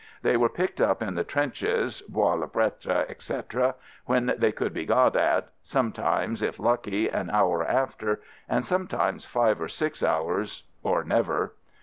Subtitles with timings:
[0.23, 3.75] They were picked up in the trenches (Bois le Pretre, etc.)
[4.07, 8.19] when they could be got at— sometimes, if lucky, an hour after,
[8.49, 11.53] and sometimes five or six hours— or never.